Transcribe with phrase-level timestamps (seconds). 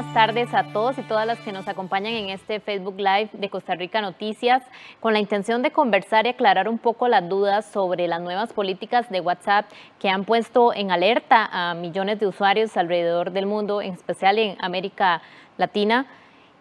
[0.00, 3.50] buenas tardes a todos y todas las que nos acompañan en este Facebook Live de
[3.50, 4.62] Costa Rica Noticias,
[4.98, 9.10] con la intención de conversar y aclarar un poco las dudas sobre las nuevas políticas
[9.10, 9.66] de WhatsApp
[9.98, 14.56] que han puesto en alerta a millones de usuarios alrededor del mundo, en especial en
[14.62, 15.20] América
[15.58, 16.06] Latina.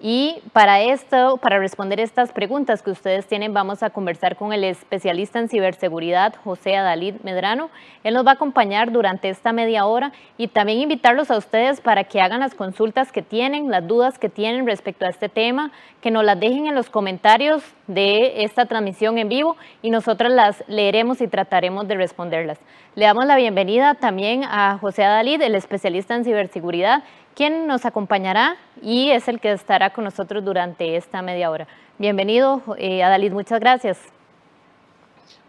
[0.02, 4.64] Y para esto, para responder estas preguntas que ustedes tienen, vamos a conversar con el
[4.64, 7.70] especialista en ciberseguridad, José Adalid Medrano.
[8.06, 12.06] Él nos va a acompañar durante esta media hora y también invitarlos a ustedes para
[12.06, 16.12] que hagan las consultas que tienen, las dudas que tienen respecto a este tema, que
[16.12, 21.20] nos las dejen en los comentarios de esta transmisión en vivo y nosotros las leeremos
[21.20, 22.58] y trataremos de responderlas.
[22.96, 27.04] Le damos la bienvenida también a José Adalid, el especialista en ciberseguridad,
[27.36, 31.68] quien nos acompañará y es el que estará con nosotros durante esta media hora.
[31.98, 34.00] Bienvenido, eh, Adalid, muchas gracias.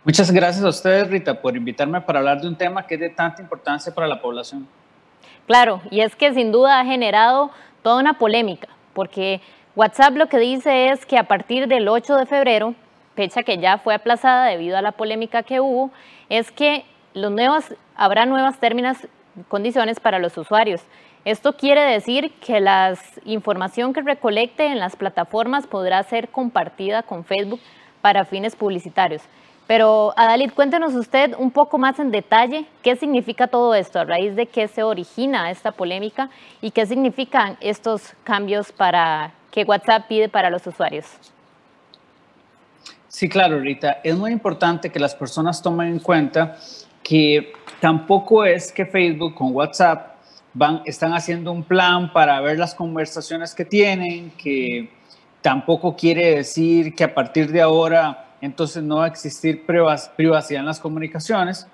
[0.04, 3.10] Muchas gracias a ustedes, Rita, por invitarme para hablar de un tema que es de
[3.10, 4.66] tanta importancia para la población.
[5.46, 7.50] Claro, y es que sin duda ha generado
[7.82, 9.40] toda una polémica, porque
[9.76, 12.74] WhatsApp lo que dice es que a partir del 8 de febrero,
[13.14, 15.90] fecha que ya fue aplazada debido a la polémica que hubo,
[16.28, 18.96] es que los nuevos, habrá nuevas términos,
[19.48, 20.82] condiciones para los usuarios.
[21.24, 22.94] Esto quiere decir que la
[23.26, 27.60] información que recolecte en las plataformas podrá ser compartida con Facebook
[28.00, 29.22] para fines publicitarios.
[29.66, 34.34] Pero, Adalid, cuéntenos usted un poco más en detalle qué significa todo esto, a raíz
[34.34, 40.28] de qué se origina esta polémica y qué significan estos cambios para que WhatsApp pide
[40.28, 41.06] para los usuarios.
[43.08, 43.98] Sí, claro, Rita.
[44.02, 46.56] Es muy importante que las personas tomen en cuenta
[47.02, 50.09] que tampoco es que Facebook con WhatsApp
[50.54, 54.90] van, están haciendo un plan para ver las conversaciones que tienen, que
[55.42, 60.66] tampoco quiere decir que a partir de ahora entonces no va a existir privacidad en
[60.66, 61.66] las comunicaciones.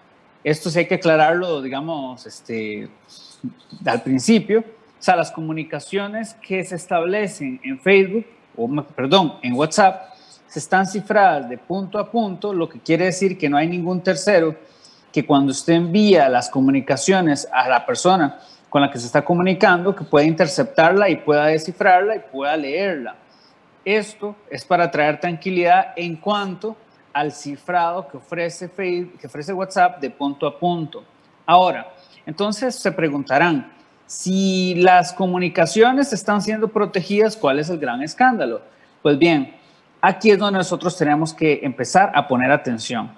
[0.43, 2.89] Esto sí hay que aclararlo, digamos, este,
[3.85, 4.61] al principio.
[4.61, 8.27] O sea, las comunicaciones que se establecen en Facebook,
[8.57, 10.15] o perdón, en WhatsApp,
[10.49, 14.01] se están cifradas de punto a punto, lo que quiere decir que no hay ningún
[14.01, 14.57] tercero
[15.13, 18.39] que cuando usted envía las comunicaciones a la persona
[18.77, 23.17] con la que se está comunicando que pueda interceptarla y pueda descifrarla y pueda leerla.
[23.83, 26.77] Esto es para traer tranquilidad en cuanto
[27.15, 31.03] al cifrado que ofrece, Facebook, que ofrece WhatsApp de punto a punto.
[31.47, 31.91] Ahora,
[32.27, 33.73] entonces se preguntarán,
[34.05, 38.61] si las comunicaciones están siendo protegidas, ¿cuál es el gran escándalo?
[39.01, 39.57] Pues bien,
[40.03, 43.11] aquí es donde nosotros tenemos que empezar a poner atención.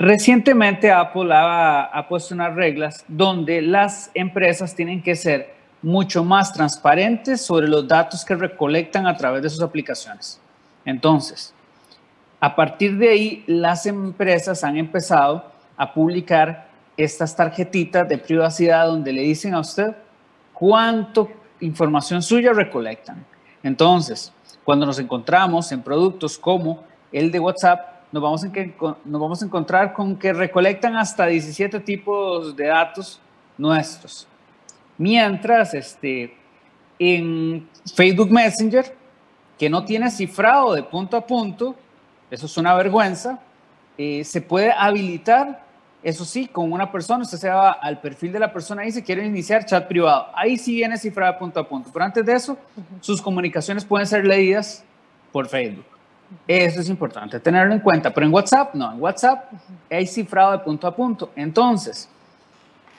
[0.00, 7.44] Recientemente Apple ha, puesto unas reglas donde las empresas tienen que ser mucho más transparentes
[7.44, 10.40] sobre los datos que recolectan a través de sus aplicaciones.
[10.86, 11.52] Entonces,
[12.40, 15.44] a partir de ahí, las empresas han empezado
[15.76, 19.94] a publicar estas tarjetitas de privacidad donde le dicen a usted
[20.54, 21.28] cuánto
[21.60, 23.22] información suya recolectan.
[23.62, 24.32] Entonces,
[24.64, 28.44] cuando nos encontramos en productos como el de WhatsApp, nos vamos,
[29.04, 33.20] nos vamos a encontrar con que recolectan hasta 17 tipos de datos
[33.56, 34.26] nuestros.
[34.98, 36.34] Mientras este,
[36.98, 38.96] en Facebook Messenger,
[39.58, 41.74] que no tiene cifrado de punto a punto,
[42.30, 43.38] eso es una vergüenza,
[43.96, 45.64] eh, se puede habilitar,
[46.02, 49.04] eso sí, con una persona, usted se va al perfil de la persona y se
[49.04, 50.28] quiere iniciar chat privado.
[50.34, 52.56] Ahí sí viene cifrado de punto a punto, pero antes de eso,
[53.00, 54.82] sus comunicaciones pueden ser leídas
[55.30, 55.99] por Facebook.
[56.46, 59.52] Eso es importante tenerlo en cuenta, pero en WhatsApp no, en WhatsApp
[59.90, 61.30] hay cifrado de punto a punto.
[61.36, 62.08] Entonces,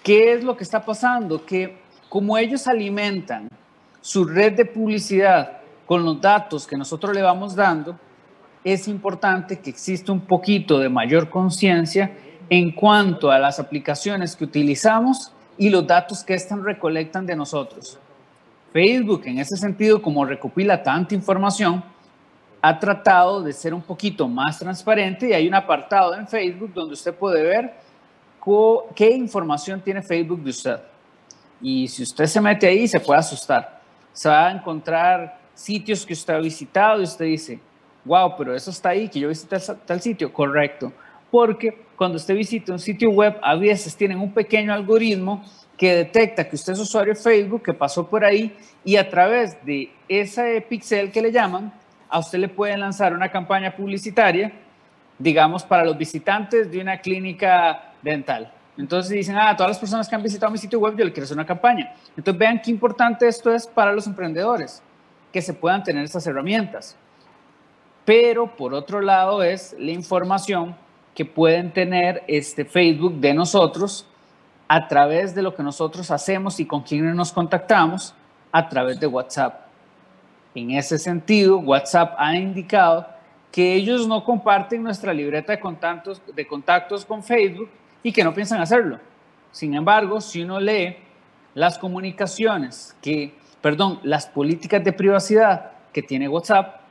[0.03, 1.45] ¿qué es lo que está pasando?
[1.45, 1.77] Que
[2.09, 3.47] como ellos alimentan
[4.01, 7.97] su red de publicidad con los datos que nosotros le vamos dando,
[8.63, 12.11] es importante que exista un poquito de mayor conciencia
[12.49, 17.97] en cuanto a las aplicaciones que utilizamos y los datos que están recolectan de nosotros.
[18.73, 21.83] Facebook, en ese sentido, como recopila tanta información,
[22.61, 26.93] ha tratado de ser un poquito más transparente y hay un apartado en Facebook donde
[26.93, 27.73] usted puede ver
[28.95, 30.79] qué información tiene Facebook de usted.
[31.61, 33.81] Y si usted se mete ahí, se puede asustar.
[34.13, 37.59] Se va a encontrar sitios que usted ha visitado y usted dice,
[38.05, 40.31] wow, pero eso está ahí, que yo visité tal sitio.
[40.33, 40.91] Correcto.
[41.29, 45.43] Porque cuando usted visita un sitio web, a veces tienen un pequeño algoritmo
[45.77, 49.63] que detecta que usted es usuario de Facebook, que pasó por ahí, y a través
[49.65, 51.73] de ese pixel que le llaman,
[52.11, 54.51] a usted le pueden lanzar una campaña publicitaria,
[55.17, 58.51] digamos, para los visitantes de una clínica dental.
[58.77, 61.23] Entonces dicen, ah, todas las personas que han visitado mi sitio web, yo le quiero
[61.23, 61.93] hacer una campaña.
[62.17, 64.83] Entonces vean qué importante esto es para los emprendedores,
[65.31, 66.97] que se puedan tener estas herramientas.
[68.03, 70.75] Pero por otro lado es la información
[71.15, 74.05] que pueden tener este Facebook de nosotros
[74.67, 78.13] a través de lo que nosotros hacemos y con quienes nos contactamos
[78.51, 79.70] a través de WhatsApp.
[80.53, 83.07] En ese sentido, WhatsApp ha indicado
[83.51, 87.69] que ellos no comparten nuestra libreta de contactos, con Facebook
[88.03, 88.99] y que no piensan hacerlo.
[89.51, 90.95] Sin embargo, si uno lee
[91.53, 96.81] las comunicaciones que, perdón, las políticas de privacidad que tiene WhatsApp,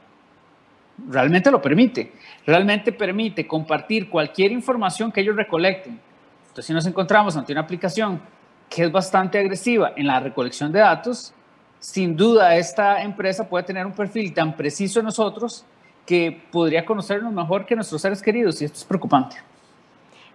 [1.09, 2.12] realmente lo permite.
[2.47, 5.99] Realmente permite compartir cualquier información que ellos recolecten.
[6.43, 8.21] Entonces, si nos encontramos ante una aplicación
[8.69, 11.33] que es bastante agresiva en la recolección de datos,
[11.81, 15.65] sin duda esta empresa puede tener un perfil tan preciso de nosotros
[16.06, 19.37] que podría conocernos mejor que nuestros seres queridos y esto es preocupante.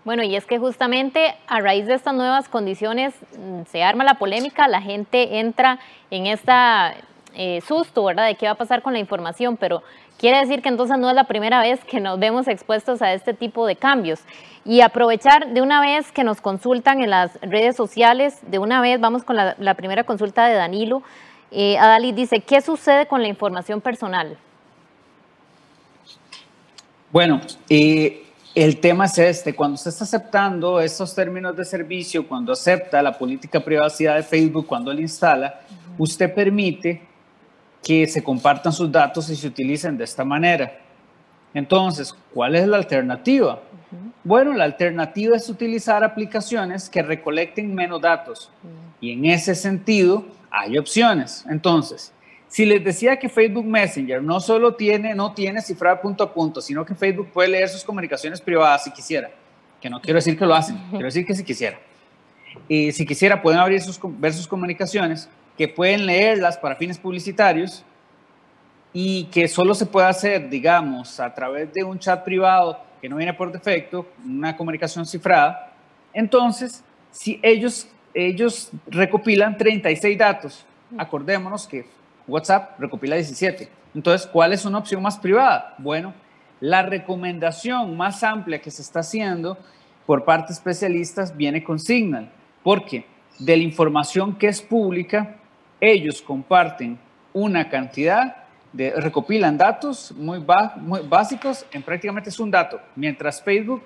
[0.03, 4.15] Bueno, y es que justamente a raíz de estas nuevas condiciones mm, se arma la
[4.15, 5.79] polémica, la gente entra
[6.11, 6.93] en esta
[7.37, 9.83] eh, susto, ¿verdad?, de qué va a pasar con la información, pero
[10.17, 13.33] quiere decir que entonces no es la primera vez que nos vemos expuestos a este
[13.33, 14.21] tipo de cambios.
[14.63, 19.01] Y aprovechar de una vez que nos consultan en las redes sociales, de una vez
[19.01, 21.03] vamos con la, primera consulta de Danilo.
[21.51, 24.37] Eh, Adalí dice, ¿qué sucede con la información personal?
[27.11, 27.39] Bueno,
[27.69, 33.01] eh, el tema es este, cuando usted está aceptando estos términos de servicio, cuando acepta
[33.01, 35.61] la política de privacidad de Facebook, cuando él instala,
[35.97, 37.01] usted permite
[37.83, 40.79] que se compartan sus datos y se utilicen de esta manera.
[41.53, 43.61] Entonces, ¿cuál es la alternativa?
[44.23, 48.51] Bueno, la alternativa es utilizar aplicaciones que recolecten menos datos.
[48.99, 51.45] Y en ese sentido, hay opciones.
[51.49, 52.13] Entonces,
[52.47, 56.61] si les decía que Facebook Messenger no solo tiene, no tiene cifrado punto a punto,
[56.61, 59.29] sino que Facebook puede leer sus comunicaciones privadas si quisiera,
[59.81, 61.77] que no quiero decir que lo hacen, quiero decir que si quisiera.
[62.69, 67.83] Y si quisiera, pueden abrir sus, ver sus comunicaciones, que pueden leerlas para fines publicitarios
[68.93, 73.17] y que solo se puede hacer, digamos, a través de un chat privado que no
[73.17, 75.73] viene por defecto, una comunicación cifrada.
[76.13, 76.81] Entonces,
[77.11, 80.65] si ellos, ellos recopilan 36 datos,
[80.97, 81.85] acordémonos que
[82.27, 83.69] WhatsApp recopila 17.
[83.93, 85.75] Entonces, ¿cuál es una opción más privada?
[85.77, 86.13] Bueno,
[86.61, 89.57] la recomendación más amplia que se está haciendo
[90.05, 92.31] por parte de especialistas viene con Signal,
[92.63, 93.05] porque
[93.37, 95.35] de la información que es pública,
[95.81, 96.97] ellos comparten
[97.33, 98.37] una cantidad
[98.71, 100.41] de, recopilan datos muy,
[100.77, 103.83] muy básicos, en prácticamente es un dato, mientras Facebook,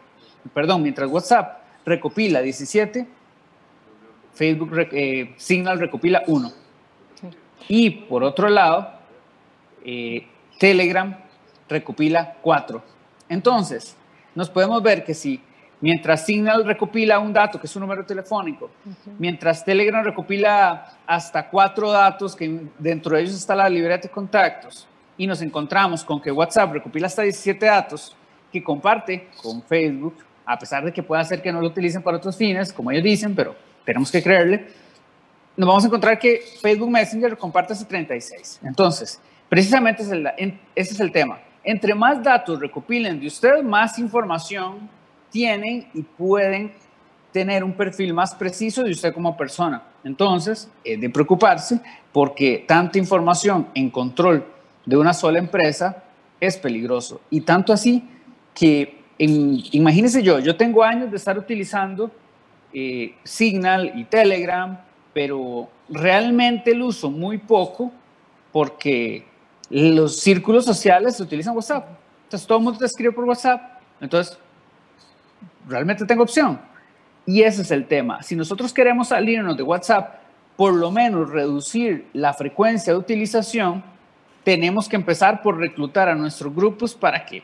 [0.54, 3.08] perdón, mientras WhatsApp recopila 17,
[4.40, 6.52] Facebook eh, Signal recopila 1.
[7.68, 8.90] Y por otro lado,
[9.84, 10.26] eh,
[10.58, 11.14] Telegram
[11.68, 12.82] recopila cuatro.
[13.28, 13.98] Entonces,
[14.34, 15.42] nos podemos ver que si
[15.82, 18.72] mientras Signal recopila un dato, que es un número telefónico,
[19.18, 24.88] mientras Telegram recopila hasta cuatro datos, que dentro de ellos está la libreta de contactos,
[25.18, 28.16] y nos encontramos con que WhatsApp recopila hasta 17 datos
[28.54, 30.16] que comparte con Facebook,
[30.46, 33.04] a pesar de que pueda ser que no lo utilicen para otros fines, como ellos
[33.04, 34.68] dicen, pero tenemos que creerle,
[35.58, 38.60] nos vamos a encontrar que Facebook Messenger comparte ese 36.
[38.64, 39.20] Entonces,
[39.50, 41.40] precisamente ese es el tema.
[41.64, 44.88] Entre más datos recopilen de ustedes, más información
[45.32, 46.72] tienen y pueden
[47.32, 49.82] tener un perfil más preciso de usted como persona.
[50.04, 51.80] Entonces, es de preocuparse
[52.14, 54.46] porque tanta información en control
[54.86, 56.04] de una sola empresa
[56.40, 57.22] es peligroso.
[57.32, 58.08] Y tanto así
[58.54, 62.12] que, imagínense yo, yo tengo años de estar utilizando
[62.74, 64.80] eh, Signal y Telegram
[65.14, 67.92] pero realmente lo uso muy poco
[68.52, 69.26] porque
[69.70, 71.88] los círculos sociales utilizan WhatsApp.
[72.24, 73.82] Entonces todo el mundo te escribe por WhatsApp.
[74.00, 74.38] Entonces,
[75.68, 76.60] realmente tengo opción.
[77.26, 78.24] Y ese es el tema.
[78.24, 80.22] Si nosotros queremos salirnos de WhatsApp,
[80.56, 83.84] por lo menos reducir la frecuencia de utilización,
[84.44, 87.44] tenemos que empezar por reclutar a nuestros grupos para que,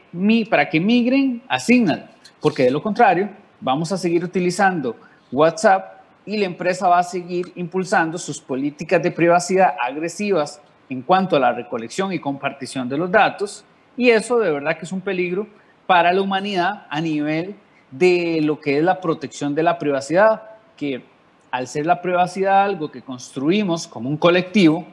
[0.49, 2.09] para que migren a Signal,
[2.41, 3.29] porque de lo contrario,
[3.59, 4.95] vamos a seguir utilizando
[5.31, 11.35] WhatsApp y la empresa va a seguir impulsando sus políticas de privacidad agresivas en cuanto
[11.35, 13.63] a la recolección y compartición de los datos
[13.97, 15.47] y eso de verdad que es un peligro
[15.87, 17.55] para la humanidad a nivel
[17.91, 20.41] de lo que es la protección de la privacidad,
[20.75, 21.03] que
[21.51, 24.85] al ser la privacidad algo que construimos como un colectivo,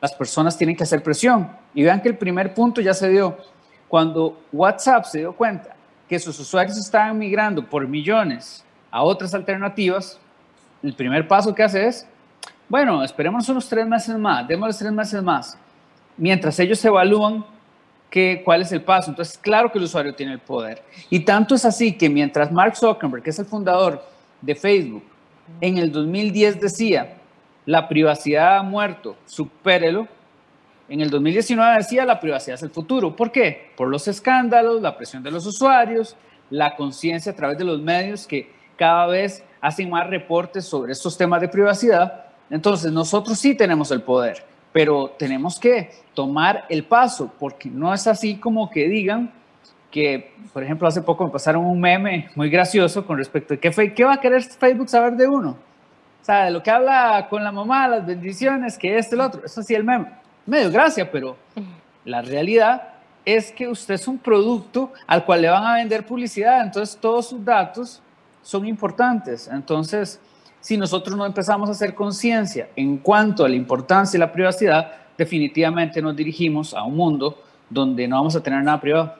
[0.00, 1.50] las personas tienen que hacer presión.
[1.74, 3.38] Y vean que el primer punto ya se dio.
[3.88, 5.74] Cuando WhatsApp se dio cuenta
[6.08, 10.20] que sus usuarios estaban migrando por millones a otras alternativas,
[10.82, 12.06] el primer paso que hace es,
[12.68, 15.58] bueno, esperemos unos tres meses más, démosles tres meses más,
[16.16, 17.44] mientras ellos evalúan
[18.10, 19.10] que, cuál es el paso.
[19.10, 20.82] Entonces, claro que el usuario tiene el poder.
[21.08, 24.04] Y tanto es así que mientras Mark Zuckerberg, que es el fundador
[24.42, 25.02] de Facebook,
[25.60, 27.14] en el 2010 decía,
[27.64, 30.06] la privacidad ha muerto, supérelo,
[30.88, 33.16] en el 2019 decía, la privacidad es el futuro.
[33.16, 33.70] ¿Por qué?
[33.76, 36.16] Por los escándalos, la presión de los usuarios,
[36.50, 38.50] la conciencia a través de los medios que
[38.82, 42.24] cada vez hacen más reportes sobre estos temas de privacidad.
[42.50, 48.08] Entonces, nosotros sí tenemos el poder, pero tenemos que tomar el paso, porque no es
[48.08, 49.30] así como que digan
[49.88, 53.94] que, por ejemplo, hace poco me pasaron un meme muy gracioso con respecto a qué,
[53.94, 55.50] qué va a querer Facebook saber de uno.
[55.50, 59.44] O sea, de lo que habla con la mamá, las bendiciones, que este, el otro.
[59.44, 60.06] Eso sí, el meme.
[60.44, 61.36] Medio gracia, pero
[62.04, 66.64] la realidad es que usted es un producto al cual le van a vender publicidad,
[66.64, 68.02] entonces todos sus datos
[68.42, 69.48] son importantes.
[69.48, 70.20] Entonces,
[70.60, 74.92] si nosotros no empezamos a hacer conciencia en cuanto a la importancia de la privacidad,
[75.16, 79.14] definitivamente nos dirigimos a un mundo donde no vamos a tener nada privado.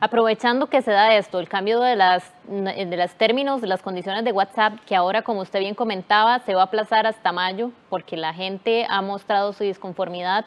[0.00, 4.24] Aprovechando que se da esto, el cambio de las de los términos, de las condiciones
[4.24, 8.16] de WhatsApp, que ahora, como usted bien comentaba, se va a aplazar hasta mayo, porque
[8.16, 10.46] la gente ha mostrado su disconformidad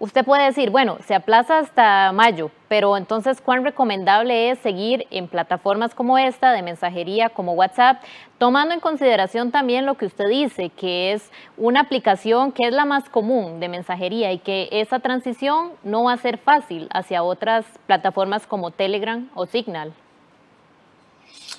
[0.00, 5.28] usted puede decir, bueno, se aplaza hasta mayo, pero entonces, ¿cuán recomendable es seguir en
[5.28, 8.02] plataformas como esta de mensajería, como WhatsApp,
[8.38, 12.86] tomando en consideración también lo que usted dice, que es una aplicación que es la
[12.86, 17.66] más común de mensajería y que esa transición no va a ser fácil hacia otras
[17.86, 19.92] plataformas como Telegram o Signal?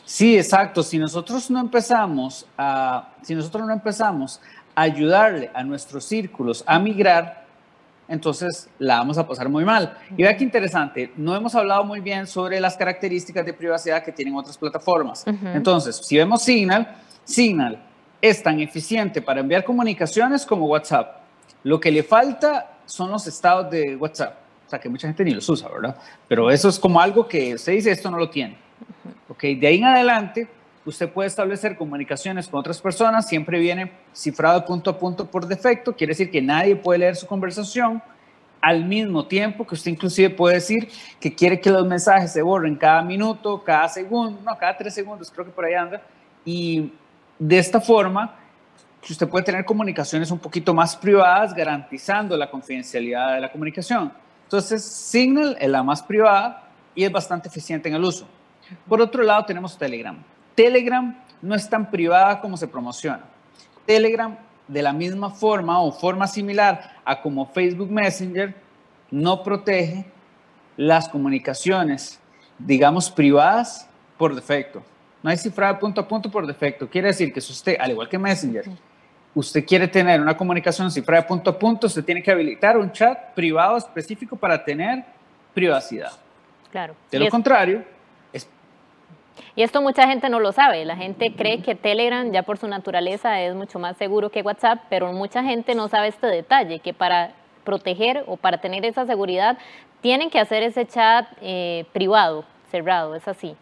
[0.03, 0.83] Sí, exacto.
[0.83, 4.41] Si nosotros no empezamos a, si nosotros no empezamos
[4.75, 7.40] a ayudarle a nuestros círculos a migrar,
[8.11, 9.97] entonces la vamos a pasar muy mal.
[10.17, 14.11] Y vea qué interesante, no hemos hablado muy bien sobre las características de privacidad que
[14.11, 15.23] tienen otras plataformas.
[15.53, 17.81] Entonces, si vemos Signal, Signal
[18.21, 21.21] es tan eficiente para enviar comunicaciones como WhatsApp.
[21.63, 24.37] Lo que le falta son los estados de WhatsApp.
[24.67, 25.95] O sea, que mucha gente ni los usa, ¿verdad?
[26.27, 28.57] Pero eso es como algo que usted dice, esto no lo tiene.
[29.29, 30.49] Ok, de ahí en adelante,
[30.85, 35.95] usted puede establecer comunicaciones con otras personas, siempre viene cifrado punto a punto por defecto,
[35.95, 38.01] quiere decir que nadie puede leer su conversación,
[38.61, 40.87] al mismo tiempo que usted inclusive puede decir
[41.19, 45.31] que quiere que los mensajes se borren cada minuto, cada segundo, no, cada tres segundos,
[45.31, 46.01] creo que por ahí anda,
[46.45, 46.91] y
[47.39, 48.35] de esta forma
[49.09, 54.13] usted puede tener comunicaciones un poquito más privadas, garantizando la confidencialidad de la comunicación.
[54.43, 58.27] Entonces, Signal es la más privada y es bastante eficiente en el uso.
[58.87, 60.15] Por otro lado, tenemos Telegram.
[60.61, 63.23] Telegram no es tan privada como se promociona.
[63.83, 64.37] Telegram,
[64.67, 68.53] de la misma forma o forma similar a como Facebook Messenger,
[69.09, 70.05] no protege
[70.77, 72.19] las comunicaciones,
[72.59, 73.89] digamos, privadas
[74.19, 74.83] por defecto.
[75.23, 76.87] No hay cifrado punto a punto por defecto.
[76.87, 78.65] Quiere decir que si usted, al igual que Messenger,
[79.33, 83.33] usted quiere tener una comunicación cifrada punto a punto, usted tiene que habilitar un chat
[83.33, 85.03] privado específico para tener
[85.55, 86.11] privacidad.
[86.71, 86.95] Claro.
[87.09, 87.83] De lo contrario,
[89.55, 90.85] y esto mucha gente no lo sabe.
[90.85, 94.83] La gente cree que Telegram ya por su naturaleza es mucho más seguro que WhatsApp,
[94.89, 97.33] pero mucha gente no sabe este detalle, que para
[97.63, 99.57] proteger o para tener esa seguridad
[100.01, 103.55] tienen que hacer ese chat eh, privado, cerrado, es así.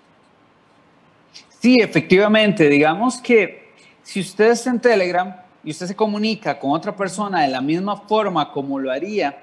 [1.59, 2.69] Sí, efectivamente.
[2.69, 7.49] Digamos que si usted está en Telegram y usted se comunica con otra persona de
[7.49, 9.37] la misma forma como lo haría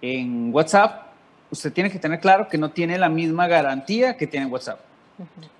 [0.00, 1.06] en WhatsApp,
[1.50, 4.80] usted tiene que tener claro que no tiene la misma garantía que tiene WhatsApp.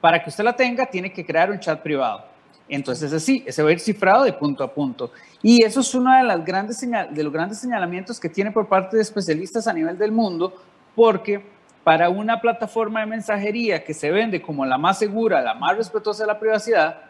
[0.00, 2.25] Para que usted la tenga, tiene que crear un chat privado.
[2.69, 5.12] Entonces, así, ese va a ir cifrado de punto a punto.
[5.42, 8.97] Y eso es uno de, las grandes de los grandes señalamientos que tiene por parte
[8.97, 10.54] de especialistas a nivel del mundo,
[10.95, 11.45] porque
[11.85, 16.23] para una plataforma de mensajería que se vende como la más segura, la más respetuosa
[16.23, 17.02] de la privacidad,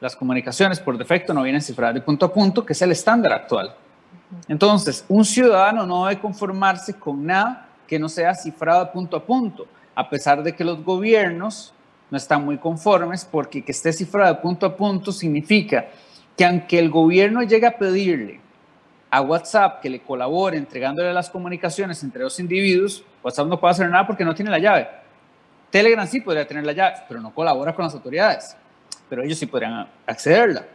[0.00, 3.32] las comunicaciones por defecto no vienen cifradas de punto a punto, que es el estándar
[3.32, 3.74] actual.
[4.48, 9.24] Entonces, un ciudadano no debe conformarse con nada que no sea cifrado de punto a
[9.24, 11.72] punto a pesar de que los gobiernos
[12.12, 15.86] no están muy conformes porque que esté cifrado punto a punto significa
[16.36, 18.38] que aunque el gobierno llegue a pedirle
[19.08, 23.88] a WhatsApp que le colabore entregándole las comunicaciones entre dos individuos, WhatsApp no puede hacer
[23.88, 24.88] nada porque no tiene la llave.
[25.70, 28.58] Telegram sí podría tener la llave, pero no colabora con las autoridades,
[29.08, 30.66] pero ellos sí podrían accederla.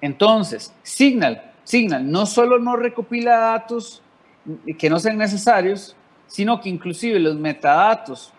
[0.00, 4.02] Entonces, Signal, Signal no solo no recopila datos
[4.78, 5.96] que no sean necesarios,
[6.28, 8.32] sino que inclusive los metadatos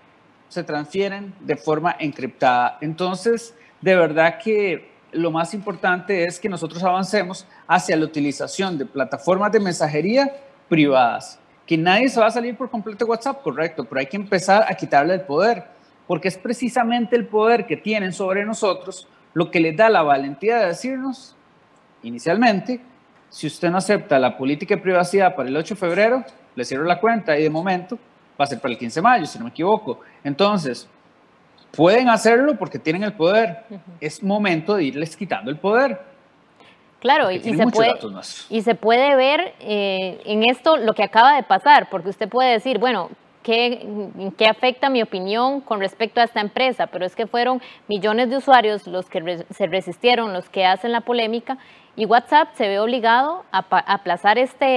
[0.50, 2.78] se transfieren de forma encriptada.
[2.82, 8.86] Entonces, de verdad que lo más importante es que nosotros avancemos hacia la utilización de
[8.86, 10.32] plataformas de mensajería
[10.70, 11.40] privadas.
[11.66, 14.66] Que nadie se va a salir por completo de WhatsApp, correcto, pero hay que empezar
[14.68, 15.66] a quitarle el poder,
[16.08, 20.58] porque es precisamente el poder que tienen sobre nosotros lo que les da la valentía
[20.58, 21.36] de decirnos,
[22.04, 22.82] inicialmente,
[23.30, 26.24] si usted no acepta la política de privacidad para el 8 de febrero,
[26.56, 28.00] le cierro la cuenta y de momento
[28.40, 30.00] va a ser para el 15 de mayo, si no me equivoco.
[30.24, 30.88] Entonces,
[31.72, 33.64] pueden hacerlo porque tienen el poder.
[34.00, 36.00] Es momento de irles quitando el poder.
[37.00, 37.94] Claro, y se, puede,
[38.50, 42.54] y se puede ver eh, en esto lo que acaba de pasar, porque usted puede
[42.54, 43.12] decir, bueno,
[43.44, 43.88] ¿qué,
[44.36, 46.88] ¿qué afecta mi opinión con respecto a esta empresa?
[46.88, 51.02] Pero es que fueron millones de usuarios los que se resistieron, los que hacen la
[51.02, 51.60] polémica,
[51.98, 53.60] y WhatsApp se ve obligado a,
[53.92, 54.68] aplazar esta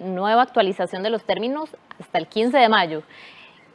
[0.00, 3.02] nueva actualización de los términos hasta el 15 de mayo.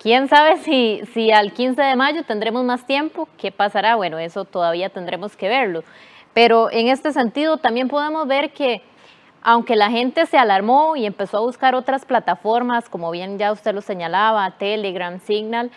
[0.02, 3.30] ¿Quién sabe si, si al 15 de mayo tendremos más tiempo?
[3.38, 3.96] ¿Qué pasará?
[3.96, 5.84] Bueno, eso todavía tendremos que verlo.
[6.34, 8.82] Pero en este sentido también podemos ver que
[9.44, 13.76] aunque la gente se alarmó y empezó a buscar otras plataformas, como bien ya usted
[13.76, 15.70] lo señalaba, Telegram, Signal,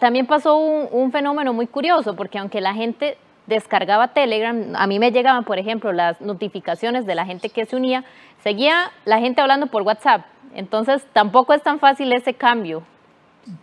[0.00, 5.12] también pasó un, fenómeno muy curioso, porque aunque la gente descargaba Telegram, a mí me
[5.12, 8.04] llegaban, por ejemplo, las notificaciones de la gente que se unía,
[8.42, 10.26] seguía la gente hablando por WhatsApp.
[10.54, 12.82] Entonces, tampoco es tan fácil ese cambio.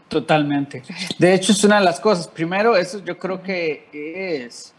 [0.08, 0.84] Totalmente.
[1.18, 2.28] De hecho, es una de las cosas.
[2.28, 4.74] Primero, eso yo creo que es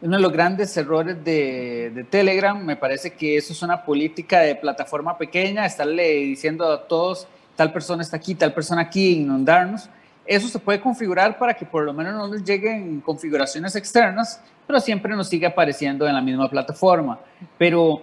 [0.00, 2.58] uno de los grandes errores de, Telegram.
[2.64, 7.72] Me parece que eso es una política de plataforma pequeña, estarle diciendo a todos, tal
[7.72, 9.88] persona está aquí, tal persona aquí, inundarnos.
[10.28, 14.78] Eso se puede configurar para que por lo menos no nos lleguen configuraciones externas, pero
[14.78, 17.18] siempre nos sigue apareciendo en la misma plataforma.
[17.56, 18.02] Pero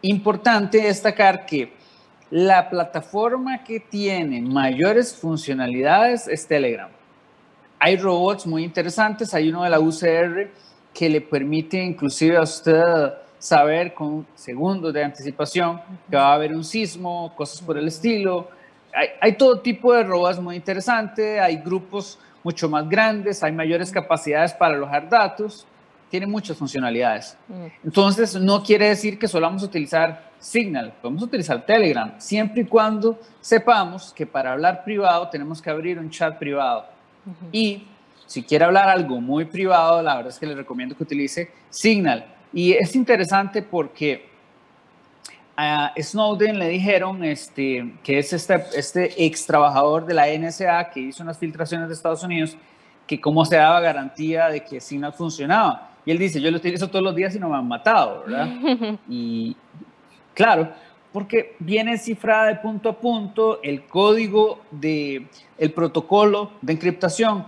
[0.00, 1.74] importante destacar que
[2.30, 6.88] la plataforma que tiene mayores funcionalidades es Telegram.
[7.78, 10.50] Hay robots muy interesantes, hay uno de la UCR
[10.94, 12.82] que le permite inclusive a usted
[13.38, 15.78] saber con segundos de anticipación
[16.08, 18.48] que va a haber un sismo, cosas por el estilo.
[19.20, 24.54] Hay, todo tipo de robots muy interesantes, hay grupos mucho más grandes, hay mayores capacidades
[24.54, 25.66] para alojar datos,
[26.10, 27.36] tiene muchas funcionalidades.
[27.48, 27.66] Mm.
[27.84, 32.64] Entonces, no quiere decir que solo vamos a utilizar Signal, podemos utilizar Telegram, siempre y
[32.64, 36.86] cuando sepamos que para hablar privado tenemos que abrir un chat privado.
[37.50, 37.82] Y
[38.26, 42.26] si quiere hablar algo muy privado, la verdad es que le recomiendo que utilice Signal.
[42.52, 44.35] Y es interesante porque
[45.56, 51.00] a Snowden le dijeron este, que es este, este ex trabajador de la NSA que
[51.00, 52.56] hizo unas filtraciones de Estados Unidos,
[53.06, 55.90] que cómo se daba garantía de que Signal funcionaba.
[56.04, 58.48] Y él dice, yo lo utilizo todos los días y no me han matado, ¿verdad?
[59.08, 59.56] y
[60.34, 60.68] claro,
[61.12, 65.26] porque viene cifrada de punto a punto el código de
[65.56, 67.46] el protocolo de encriptación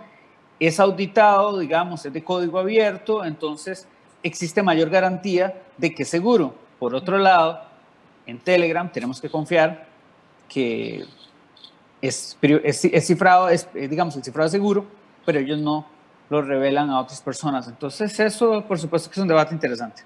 [0.59, 3.87] es auditado, digamos, es de código abierto, entonces
[4.23, 6.55] existe mayor garantía de que es seguro.
[6.79, 7.68] Por otro lado,
[8.29, 9.89] en Telegram tenemos que confiar
[10.49, 11.05] que
[12.01, 12.37] es,
[13.01, 14.85] cifrado, es, digamos, el cifrado seguro,
[15.25, 15.87] pero ellos no
[16.31, 17.69] lo revelan a otras personas.
[17.69, 20.03] Entonces, eso, por supuesto, que es un debate interesante.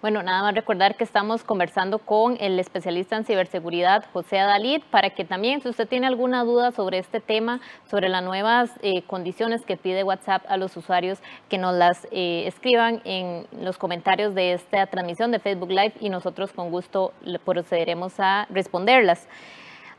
[0.00, 5.10] Bueno, nada más recordar que estamos conversando con el especialista en ciberseguridad, José Adalid, para
[5.10, 9.64] que también, si usted tiene alguna duda sobre este tema, sobre las nuevas eh, condiciones
[9.66, 14.52] que pide WhatsApp a los usuarios, que nos las eh, escriban en los comentarios de
[14.52, 17.12] esta transmisión de Facebook Live y nosotros con gusto
[17.44, 19.26] procederemos a responderlas.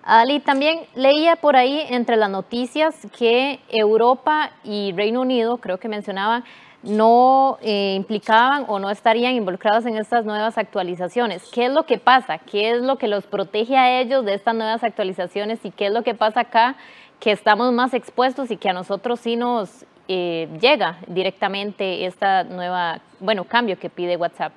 [0.03, 5.89] Ali, también leía por ahí entre las noticias que Europa y Reino Unido, creo que
[5.89, 6.43] mencionaban,
[6.83, 11.43] no eh, implicaban o no estarían involucrados en estas nuevas actualizaciones.
[11.51, 12.37] ¿Qué es lo que pasa?
[12.37, 15.59] ¿Qué es lo que los protege a ellos de estas nuevas actualizaciones?
[15.63, 16.75] ¿Y qué es lo que pasa acá
[17.19, 23.01] que estamos más expuestos y que a nosotros sí nos eh, llega directamente esta nueva,
[23.19, 24.53] bueno, cambio que pide WhatsApp?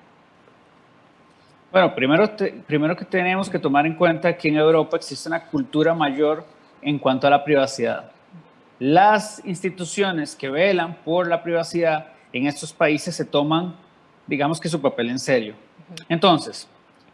[1.73, 2.31] Bueno, primero,
[2.67, 6.45] primero que tenemos que tomar en cuenta que en Europa existe una cultura mayor
[6.83, 8.11] en cuanto a la privacidad.
[8.79, 13.75] Las instituciones que velan por la privacidad en estos países se toman,
[14.27, 15.55] digamos que su papel en serio.
[16.11, 16.69] Entonces,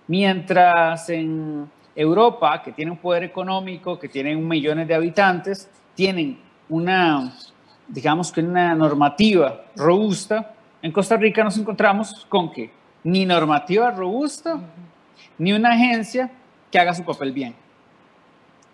[0.09, 6.37] mientras en Europa, que tiene un poder económico, que tienen millones de habitantes, tienen
[6.69, 7.33] una,
[7.87, 12.78] digamos que una normativa robusta, en Costa Rica nos encontramos con que
[13.09, 14.61] ni normativa robusta,
[15.39, 16.31] ni una agencia
[16.71, 17.55] que haga su papel bien.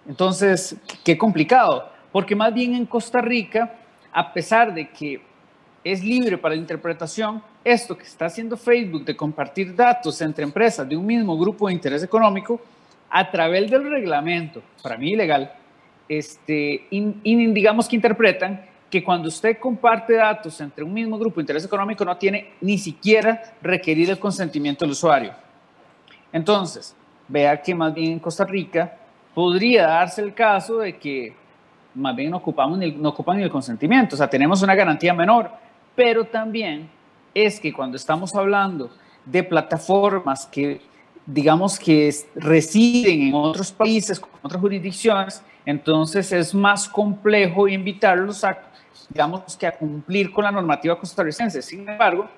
[0.08, 3.76] Entonces, qué complicado, porque más bien en Costa Rica,
[4.12, 5.22] a pesar de que
[5.84, 10.88] es libre para la interpretación, esto que está haciendo Facebook de compartir datos entre empresas
[10.88, 12.60] de un mismo grupo de interés económico,
[13.10, 15.52] a través del reglamento, para mí ilegal,
[16.08, 21.64] este, digamos que interpretan que cuando usted comparte datos entre un mismo grupo de interés
[21.64, 25.32] económico no tiene ni siquiera requerir el consentimiento del usuario.
[26.32, 26.94] Entonces,
[27.26, 28.96] vea que más bien en Costa Rica
[29.34, 31.34] podría darse el caso de que
[31.96, 35.50] más bien no, ocupamos no ocupan ni el consentimiento, o sea, tenemos una garantía menor
[35.96, 36.88] pero también
[37.34, 38.90] es que cuando estamos hablando
[39.24, 40.80] de plataformas que
[41.26, 48.56] digamos que residen en otros países, con otras jurisdicciones, entonces es más complejo invitarlos a,
[49.08, 51.62] digamos que a cumplir con la normativa costarricense.
[51.62, 52.28] Sin embargo,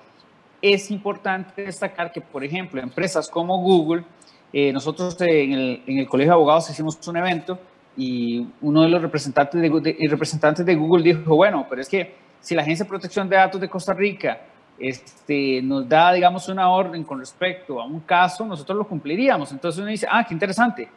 [0.61, 4.03] es importante destacar que, por ejemplo, empresas como Google,
[4.51, 7.59] eh, nosotros en el, en el, Colegio de Abogados hicimos un evento
[7.95, 12.55] y uno de los representantes de, representantes de Google dijo, bueno, pero es que si
[12.55, 14.39] la Agencia de Protección de Datos de Costa Rica
[14.79, 19.51] este, nos da, digamos, una orden con respecto a un caso, nosotros lo cumpliríamos.
[19.51, 20.87] Entonces uno dice, ah, qué interesante.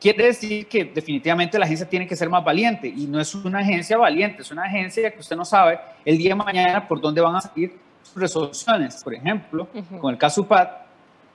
[0.00, 3.60] Quiere decir que definitivamente la agencia tiene que ser más valiente y no es una
[3.60, 7.20] agencia valiente, es una agencia que usted no sabe el día de mañana por dónde
[7.20, 9.02] van a salir sus resoluciones.
[9.02, 10.68] Por ejemplo, con el caso UPAD,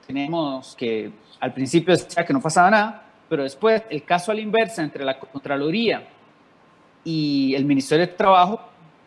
[0.06, 4.40] tenemos que al principio decía que no pasaba nada, pero después el caso a la
[4.40, 6.06] inversa entre la Contraloría
[7.02, 8.60] y el Ministerio de Trabajo,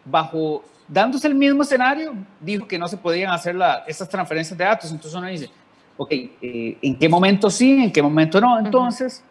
[0.04, 4.66] bajo dándose el mismo escenario, dijo que no se podían hacer la, estas transferencias de
[4.66, 4.92] datos.
[4.92, 5.50] Entonces uno dice,
[5.98, 8.60] ok, eh, ¿en qué momento sí, en qué momento no?
[8.60, 9.24] Entonces,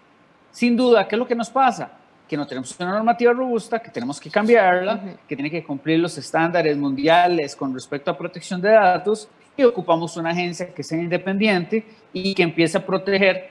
[0.55, 1.91] sin duda, ¿qué es lo que nos pasa?
[2.29, 6.17] Que no tenemos una normativa robusta, que tenemos que cambiarla, que tiene que cumplir los
[6.17, 11.85] estándares mundiales con respecto a protección de datos y ocupamos una agencia que sea independiente
[12.13, 13.51] y que empiece a proteger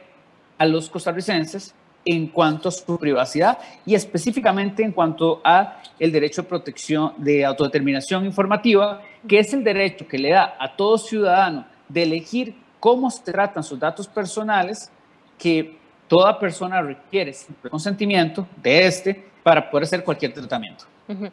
[0.57, 6.43] a los costarricenses en cuanto a su privacidad y específicamente en cuanto a el derecho
[6.43, 11.65] de protección de autodeterminación informativa, que es el derecho que le da a todo ciudadano
[11.89, 14.89] de elegir cómo se tratan sus datos personales,
[15.37, 17.31] que toda persona requiere
[17.63, 20.85] el consentimiento de este para poder hacer cualquier tratamiento.
[21.07, 21.27] Uh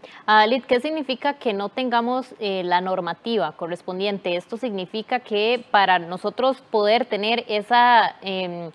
[0.66, 4.34] ¿qué significa que no tengamos eh, la normativa correspondiente?
[4.34, 8.16] Esto significa que para nosotros poder tener esa...
[8.22, 8.70] Em,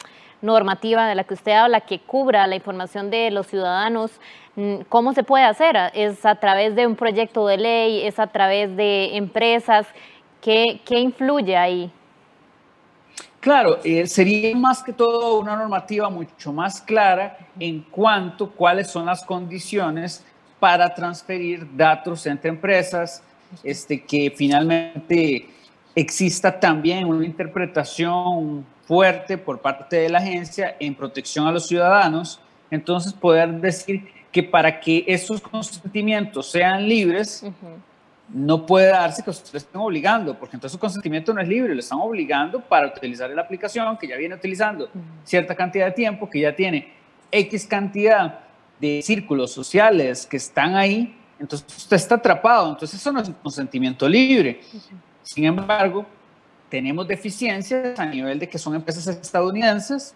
[0.45, 4.11] normativa de la que usted habla que cubra la información de los ciudadanos,
[4.55, 5.75] mm, ¿cómo se puede hacer?
[5.93, 8.05] ¿Es a través de un proyecto de ley?
[8.05, 9.87] ¿Es a través de empresas?
[10.41, 11.91] ¿Qué, qué influye ahí?
[13.39, 18.87] Claro, eh, sería más que todo una normativa mucho más clara en cuanto a cuáles
[18.87, 20.25] son las condiciones
[20.59, 23.21] para transferir datos entre empresas,
[23.63, 25.47] este, que finalmente
[25.93, 32.39] exista también una interpretación fuerte por parte de la agencia en protección a los ciudadanos,
[32.71, 37.45] entonces poder decir que para que esos consentimientos sean libres,
[38.29, 41.79] no puede darse que ustedes estén obligando, porque entonces su consentimiento no es libre, lo
[41.79, 44.89] están obligando para utilizar la aplicación que ya viene utilizando
[45.23, 46.93] cierta cantidad de tiempo, que ya tiene
[47.31, 48.39] X cantidad
[48.79, 53.35] de círculos sociales que están ahí, entonces usted está atrapado, entonces eso no es un
[53.35, 54.61] consentimiento libre.
[55.21, 56.05] Sin embargo,
[56.69, 60.15] tenemos deficiencias a nivel de que son empresas estadounidenses,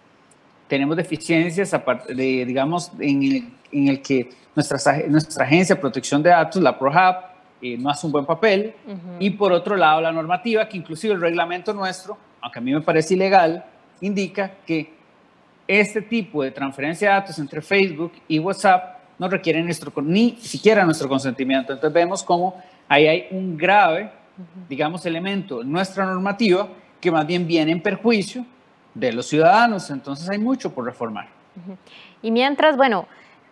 [0.66, 1.70] tenemos deficiencias
[2.08, 6.78] de, digamos, en el, en el que nuestra, nuestra agencia de protección de datos, la
[6.78, 7.29] ProHub,
[7.62, 8.74] eh, no hace un buen papel,
[9.18, 12.80] y por otro lado la normativa, que inclusive el reglamento nuestro, aunque a mí me
[12.80, 13.64] parece ilegal,
[14.00, 14.94] indica que
[15.66, 20.84] este tipo de transferencia de datos entre Facebook y WhatsApp no requiere nuestro, ni siquiera
[20.84, 21.72] nuestro consentimiento.
[21.72, 24.10] Entonces vemos cómo ahí hay un grave
[24.68, 26.68] digamos, elemento nuestra normativa
[27.00, 28.44] que más bien viene en perjuicio
[28.94, 29.90] de los ciudadanos.
[29.90, 31.28] Entonces hay mucho por reformar.
[32.22, 33.06] Y mientras, bueno,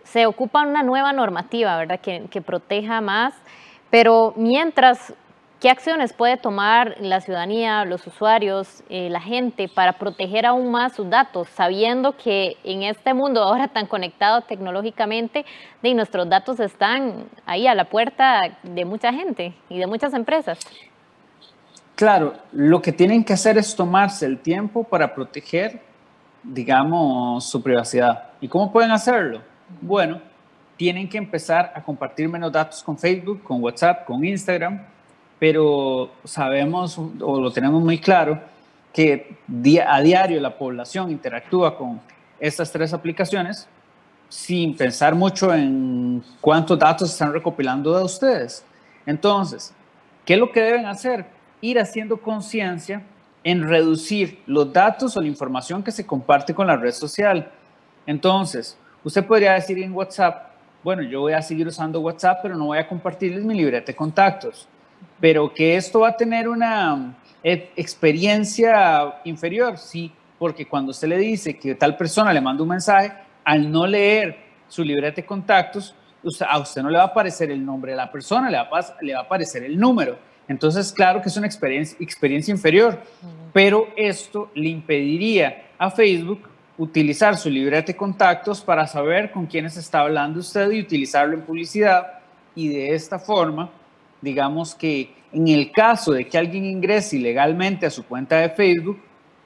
[0.04, 2.00] se ocupa una nueva normativa, ¿verdad?
[2.00, 3.34] Que, que proteja más,
[3.90, 5.12] pero mientras
[5.60, 10.92] ¿Qué acciones puede tomar la ciudadanía, los usuarios, eh, la gente para proteger aún más
[10.92, 15.44] sus datos, sabiendo que en este mundo ahora tan conectado tecnológicamente,
[15.82, 20.60] nuestros datos están ahí a la puerta de mucha gente y de muchas empresas?
[21.96, 25.82] Claro, lo que tienen que hacer es tomarse el tiempo para proteger,
[26.44, 28.28] digamos, su privacidad.
[28.40, 29.40] ¿Y cómo pueden hacerlo?
[29.80, 30.20] Bueno,
[30.78, 34.80] tienen que empezar a compartir menos datos con Facebook, con WhatsApp, con Instagram
[35.38, 38.40] pero sabemos o lo tenemos muy claro
[38.92, 39.36] que
[39.86, 42.00] a diario la población interactúa con
[42.40, 43.68] estas tres aplicaciones
[44.28, 48.64] sin pensar mucho en cuántos datos están recopilando de ustedes.
[49.06, 49.72] Entonces,
[50.24, 51.24] ¿qué es lo que deben hacer?
[51.60, 53.02] Ir haciendo conciencia
[53.44, 57.50] en reducir los datos o la información que se comparte con la red social.
[58.04, 60.47] Entonces, usted podría decir en WhatsApp,
[60.82, 63.96] bueno, yo voy a seguir usando WhatsApp, pero no voy a compartirles mi libreta de
[63.96, 64.68] contactos
[65.20, 71.18] pero que esto va a tener una eh, experiencia inferior, sí, porque cuando usted le
[71.18, 73.12] dice que tal persona le manda un mensaje,
[73.44, 74.38] al no leer
[74.68, 75.94] su libreta de contactos,
[76.46, 78.96] a usted no le va a aparecer el nombre de la persona, le va a,
[79.00, 80.18] le va a aparecer el número.
[80.46, 83.00] Entonces, claro que es una experiencia, experiencia inferior,
[83.52, 89.76] pero esto le impediría a Facebook utilizar su libreta de contactos para saber con quiénes
[89.76, 92.20] está hablando usted y utilizarlo en publicidad
[92.54, 93.70] y de esta forma
[94.20, 98.98] digamos que en el caso de que alguien ingrese ilegalmente a su cuenta de Facebook,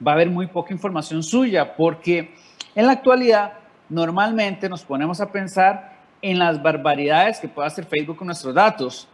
[0.05, 2.33] va a haber muy poca información suya, porque
[2.75, 3.53] en la actualidad
[3.89, 9.07] normalmente nos ponemos a pensar en las barbaridades que puede hacer Facebook con nuestros datos.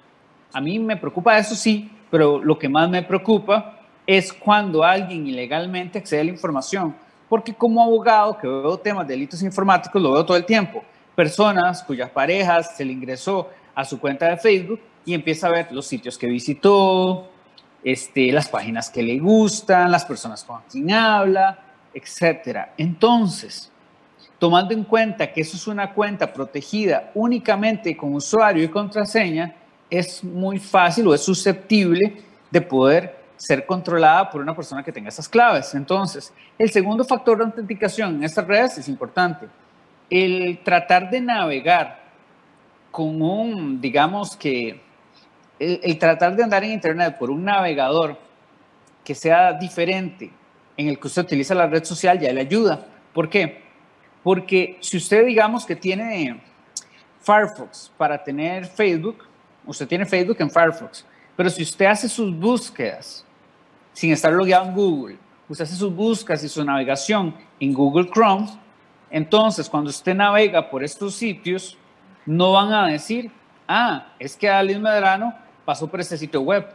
[0.53, 5.27] A mí me preocupa eso sí, pero lo que más me preocupa es cuando alguien
[5.27, 6.95] ilegalmente accede a la información,
[7.29, 10.83] porque como abogado que veo temas de delitos informáticos, lo veo todo el tiempo.
[11.15, 15.71] Personas cuyas parejas se le ingresó a su cuenta de Facebook y empieza a ver
[15.71, 17.29] los sitios que visitó,
[17.83, 21.59] este, las páginas que le gustan, las personas con quien habla,
[21.93, 22.69] etc.
[22.77, 23.71] Entonces,
[24.39, 29.55] tomando en cuenta que eso es una cuenta protegida únicamente con usuario y contraseña,
[29.89, 35.07] es muy fácil o es susceptible de poder ser controlada por una persona que tenga
[35.07, 35.73] esas claves.
[35.73, 39.47] Entonces, el segundo factor de autenticación en estas redes es importante.
[40.09, 42.03] El tratar de navegar
[42.91, 44.81] con un, digamos que,
[45.57, 48.17] el, tratar de andar en Internet por un navegador
[49.05, 50.31] que sea diferente
[50.75, 52.85] en el que usted utiliza la red social ya le ayuda.
[53.13, 53.61] ¿Por qué?
[54.21, 56.41] Porque si usted digamos que tiene
[57.21, 59.25] Firefox para tener Facebook,
[59.65, 61.05] usted tiene Facebook en Firefox,
[61.37, 63.25] pero si usted hace sus búsquedas
[63.99, 65.17] sin estar logueado en Google,
[65.49, 68.47] usted hace sus búsquedas y su navegación en Google Chrome,
[69.11, 71.77] entonces cuando usted navega por estos sitios,
[72.25, 73.29] no van a decir,
[73.67, 75.33] ah, es que Alice Medrano
[75.65, 76.65] pasó por este sitio web.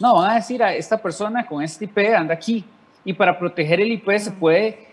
[0.00, 2.64] No, van a decir a esta persona con este IP anda aquí.
[3.04, 4.88] Y para proteger el IP se puede,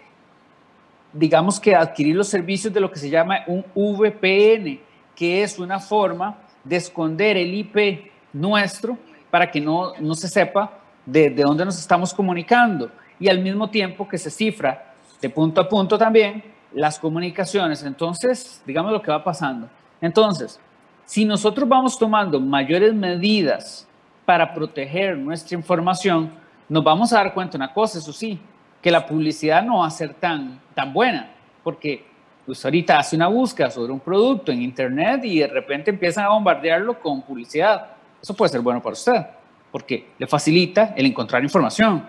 [1.12, 3.66] digamos que adquirir los servicios de lo que se llama un
[3.98, 4.80] VPN,
[5.16, 8.96] que es una forma de esconder el IP nuestro
[9.32, 12.92] para que no, no se sepa de, de dónde nos estamos comunicando.
[13.20, 17.84] Y al mismo tiempo que se cifra de punto a punto también las comunicaciones.
[17.84, 19.68] Entonces, digamos lo que va pasando.
[20.02, 20.60] Entonces,
[21.06, 23.88] si nosotros vamos tomando mayores medidas
[24.26, 26.32] para proteger nuestra información,
[26.68, 28.40] nos vamos a dar cuenta una cosa, eso sí,
[28.82, 31.32] que la publicidad no va a ser tan, tan buena,
[31.64, 32.06] porque
[32.46, 36.30] usted ahorita hace una búsqueda sobre un producto en Internet y de repente empiezan a
[36.30, 37.88] bombardearlo con publicidad.
[38.22, 39.26] Eso puede ser bueno para usted,
[39.72, 42.04] porque le facilita el encontrar información,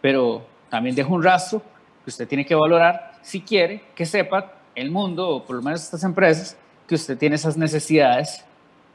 [0.00, 1.62] pero también deja un rastro
[2.04, 5.82] que usted tiene que valorar si quiere que sepa el mundo, o por lo menos
[5.82, 8.44] estas empresas, que usted tiene esas necesidades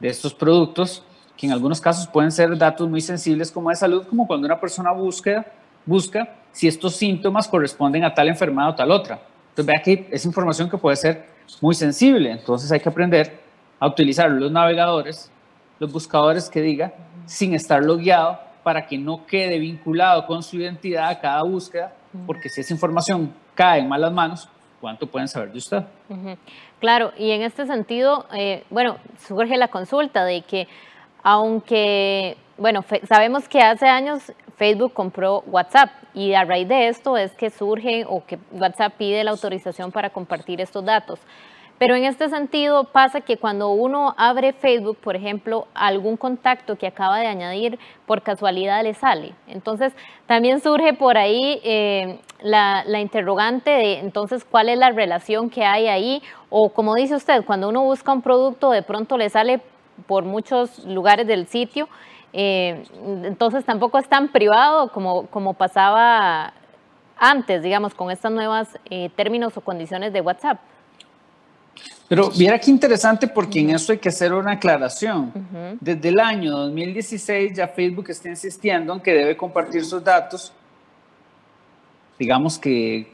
[0.00, 1.02] de estos productos,
[1.36, 4.58] que en algunos casos pueden ser datos muy sensibles como de salud, como cuando una
[4.58, 5.46] persona busca,
[5.84, 9.20] busca si estos síntomas corresponden a tal enfermedad o tal otra.
[9.50, 11.26] Entonces vea que es información que puede ser
[11.60, 13.38] muy sensible, entonces hay que aprender
[13.78, 15.30] a utilizar los navegadores,
[15.78, 16.92] los buscadores que diga,
[17.26, 21.92] sin estar logueado, para que no quede vinculado con su identidad a cada búsqueda,
[22.26, 24.48] porque si esa información cae en malas manos,
[24.80, 25.82] ¿cuánto pueden saber de usted?
[26.80, 30.66] Claro, y en este sentido, eh, bueno, surge la consulta de que
[31.22, 37.32] aunque, bueno, sabemos que hace años Facebook compró WhatsApp y a raíz de esto es
[37.32, 41.18] que surge o que WhatsApp pide la autorización para compartir estos datos.
[41.78, 46.86] Pero en este sentido pasa que cuando uno abre Facebook, por ejemplo, algún contacto que
[46.86, 49.34] acaba de añadir por casualidad le sale.
[49.46, 49.92] Entonces
[50.26, 55.88] también surge por ahí eh, la, interrogante de entonces cuál es la relación que hay
[55.88, 59.60] ahí o como dice usted, cuando uno busca un producto de pronto le sale
[60.06, 61.88] por muchos lugares del sitio,
[62.32, 62.84] eh,
[63.24, 66.54] entonces tampoco es tan privado como, como pasaba
[67.18, 70.58] antes, digamos, con estas nuevas eh, términos o condiciones de WhatsApp.
[72.08, 75.32] Pero viera qué interesante porque en eso hay que hacer una aclaración.
[75.80, 80.52] Desde el año 2016 ya Facebook está insistiendo en que debe compartir sus datos.
[82.18, 83.12] Digamos que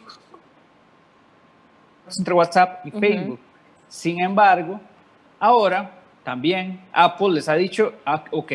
[2.19, 3.41] entre WhatsApp y Facebook.
[3.89, 4.81] Sin embargo,
[5.39, 5.91] ahora
[6.23, 8.53] también Apple les ha dicho, ah, ok,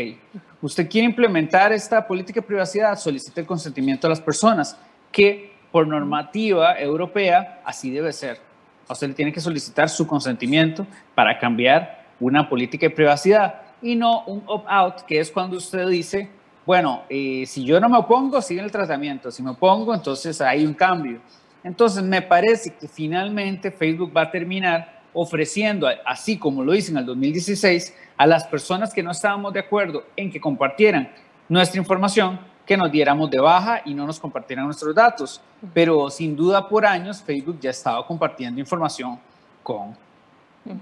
[0.62, 4.78] usted quiere implementar esta política de privacidad, solicite el consentimiento de las personas,
[5.12, 8.47] que por normativa europea así debe ser
[8.88, 13.96] a usted le tiene que solicitar su consentimiento para cambiar una política de privacidad y
[13.96, 16.30] no un opt-out, que es cuando usted dice,
[16.66, 20.66] bueno, eh, si yo no me opongo, sigue el tratamiento, si me opongo, entonces hay
[20.66, 21.20] un cambio.
[21.64, 26.98] Entonces me parece que finalmente Facebook va a terminar ofreciendo, así como lo hizo en
[26.98, 31.10] el 2016, a las personas que no estábamos de acuerdo en que compartieran
[31.50, 35.42] nuestra información, que nos diéramos de baja y no nos compartieran nuestros datos.
[35.74, 39.18] Pero sin duda por años Facebook ya estaba compartiendo información
[39.64, 39.96] con,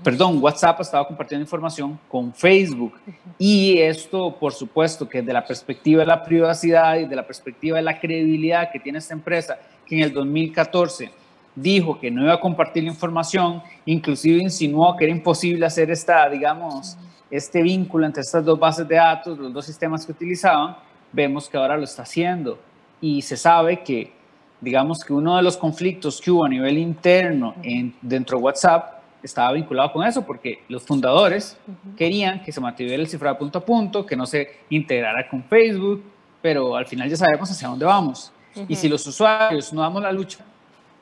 [0.03, 2.93] perdón, WhatsApp estaba compartiendo información con Facebook.
[3.37, 7.77] Y esto, por supuesto, que desde la perspectiva de la privacidad y de la perspectiva
[7.77, 11.11] de la credibilidad que tiene esta empresa, que en el 2014
[11.55, 16.27] dijo que no iba a compartir la información, inclusive insinuó que era imposible hacer esta,
[16.29, 16.97] digamos,
[17.29, 20.75] este vínculo entre estas dos bases de datos, los dos sistemas que utilizaban,
[21.15, 22.59] vemos que ahora lo está haciendo
[23.01, 24.13] y se sabe que,
[24.61, 28.99] digamos que uno de los conflictos que hubo a nivel interno en, dentro de WhatsApp
[29.23, 31.57] estaba vinculado con eso, porque los fundadores
[31.97, 36.03] querían que se mantuviera el cifrado punto a punto, que no se integrara con Facebook,
[36.41, 38.31] pero al final ya sabemos hacia dónde vamos.
[38.67, 40.45] Y si los usuarios no damos la lucha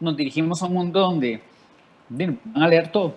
[0.04, 1.42] nos dirigimos a un mundo donde
[2.10, 3.16] van a leer todo.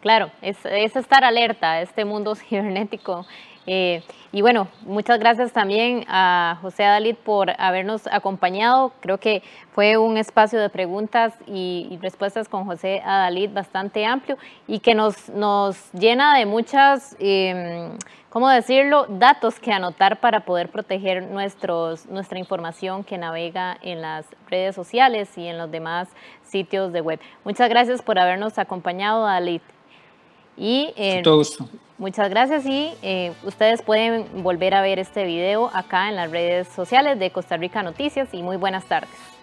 [0.00, 3.26] Claro, es, es estar alerta a este mundo cibernético
[3.70, 4.02] eh,
[4.32, 8.92] y bueno, muchas gracias también a José Adalid por habernos acompañado.
[9.00, 9.42] Creo que
[9.74, 15.28] fue un espacio de preguntas y, respuestas con José Adalid bastante amplio y que nos,
[15.28, 17.90] nos llena de muchas, eh,
[18.30, 24.24] ¿cómo decirlo?, datos que anotar para poder proteger nuestros, nuestra información que navega en las
[24.48, 26.08] redes sociales y en los demás
[26.42, 27.20] sitios de web.
[27.44, 29.60] Muchas gracias por habernos acompañado, Adalid.
[30.56, 31.68] Y, eh, Todo gusto.
[31.98, 36.68] Muchas gracias y eh, ustedes pueden volver a ver este video acá en las redes
[36.68, 39.37] sociales de Costa Rica Noticias y muy buenas tardes.